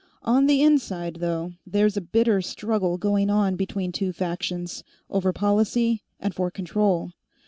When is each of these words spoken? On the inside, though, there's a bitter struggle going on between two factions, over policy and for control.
On 0.23 0.47
the 0.47 0.63
inside, 0.63 1.17
though, 1.17 1.51
there's 1.63 1.95
a 1.95 2.01
bitter 2.01 2.41
struggle 2.41 2.97
going 2.97 3.29
on 3.29 3.55
between 3.55 3.91
two 3.91 4.11
factions, 4.11 4.83
over 5.11 5.31
policy 5.31 6.01
and 6.19 6.33
for 6.33 6.49
control. 6.49 7.11